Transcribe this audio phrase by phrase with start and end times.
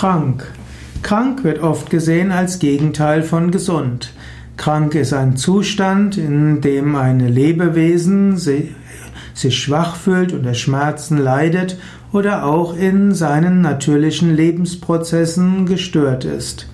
[0.00, 0.46] Krank.
[1.02, 4.14] Krank wird oft gesehen als Gegenteil von gesund.
[4.56, 8.72] Krank ist ein Zustand, in dem ein Lebewesen sich
[9.50, 11.76] schwach fühlt, unter Schmerzen leidet
[12.12, 16.66] oder auch in seinen natürlichen Lebensprozessen gestört ist.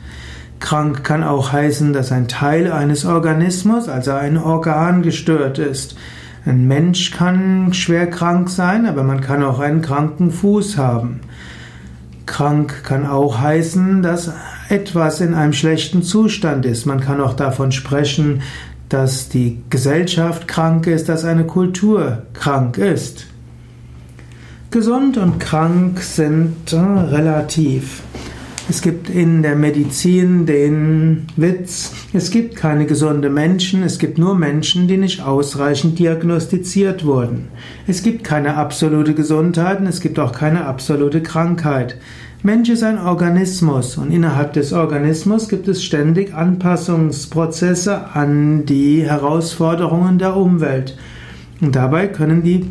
[0.61, 5.97] Krank kann auch heißen, dass ein Teil eines Organismus, also ein Organ, gestört ist.
[6.45, 11.23] Ein Mensch kann schwer krank sein, aber man kann auch einen kranken Fuß haben.
[12.27, 14.33] Krank kann auch heißen, dass
[14.69, 16.85] etwas in einem schlechten Zustand ist.
[16.85, 18.43] Man kann auch davon sprechen,
[18.89, 23.27] dass die Gesellschaft krank ist, dass eine Kultur krank ist.
[24.71, 28.03] Gesund und krank sind äh, relativ.
[28.69, 34.35] Es gibt in der Medizin den Witz, es gibt keine gesunden Menschen, es gibt nur
[34.35, 37.47] Menschen, die nicht ausreichend diagnostiziert wurden.
[37.87, 41.97] Es gibt keine absolute Gesundheit und es gibt auch keine absolute Krankheit.
[42.43, 50.19] Mensch ist ein Organismus und innerhalb des Organismus gibt es ständig Anpassungsprozesse an die Herausforderungen
[50.19, 50.99] der Umwelt.
[51.61, 52.67] Und dabei können die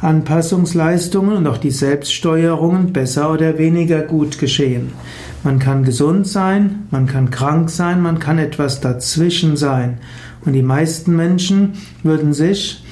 [0.00, 4.92] Anpassungsleistungen und auch die Selbststeuerungen besser oder weniger gut geschehen.
[5.42, 9.98] Man kann gesund sein, man kann krank sein, man kann etwas dazwischen sein.
[10.44, 12.84] Und die meisten Menschen würden sich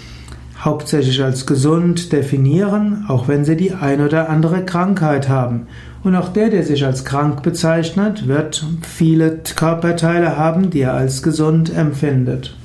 [0.61, 5.67] hauptsächlich als gesund definieren, auch wenn sie die ein oder andere Krankheit haben.
[6.03, 11.23] Und auch der, der sich als krank bezeichnet, wird viele Körperteile haben, die er als
[11.23, 12.57] gesund empfindet.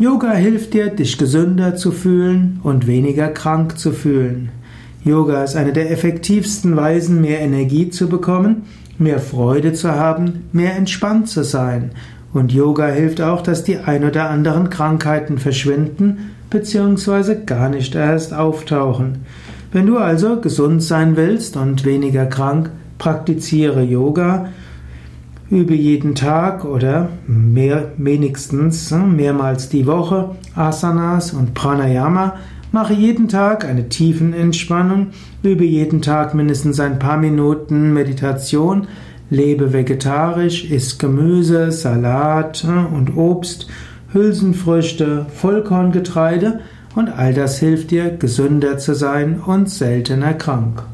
[0.00, 4.48] Yoga hilft dir, dich gesünder zu fühlen und weniger krank zu fühlen.
[5.04, 8.62] Yoga ist eine der effektivsten Weisen, mehr Energie zu bekommen,
[8.96, 11.90] mehr Freude zu haben, mehr entspannt zu sein.
[12.32, 17.44] Und Yoga hilft auch, dass die ein oder anderen Krankheiten verschwinden bzw.
[17.44, 19.26] gar nicht erst auftauchen.
[19.70, 24.48] Wenn du also gesund sein willst und weniger krank, praktiziere Yoga
[25.50, 32.36] Übe jeden Tag oder mehr, wenigstens hm, mehrmals die Woche Asanas und Pranayama.
[32.70, 35.08] Mache jeden Tag eine tiefen Entspannung.
[35.42, 38.86] Übe jeden Tag mindestens ein paar Minuten Meditation.
[39.28, 43.66] Lebe vegetarisch, iss Gemüse, Salat hm, und Obst,
[44.12, 46.60] Hülsenfrüchte, Vollkorngetreide
[46.94, 50.84] und all das hilft dir, gesünder zu sein und seltener krank.